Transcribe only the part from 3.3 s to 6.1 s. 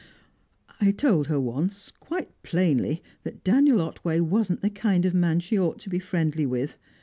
Daniel Otway wasn't the kind of man she ought to be